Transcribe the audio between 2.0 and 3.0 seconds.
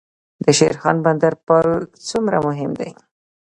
څومره مهم دی؟